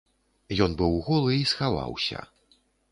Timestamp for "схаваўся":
1.53-2.29